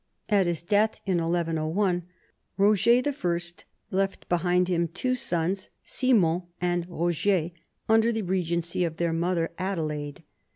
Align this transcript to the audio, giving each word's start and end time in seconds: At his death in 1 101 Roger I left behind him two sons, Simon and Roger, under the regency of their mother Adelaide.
At 0.29 0.47
his 0.47 0.63
death 0.63 0.99
in 1.05 1.19
1 1.19 1.31
101 1.31 2.05
Roger 2.57 2.91
I 3.05 3.39
left 3.91 4.27
behind 4.27 4.67
him 4.67 4.87
two 4.87 5.13
sons, 5.13 5.69
Simon 5.83 6.41
and 6.59 6.89
Roger, 6.89 7.51
under 7.87 8.11
the 8.11 8.23
regency 8.23 8.83
of 8.83 8.97
their 8.97 9.13
mother 9.13 9.51
Adelaide. 9.59 10.23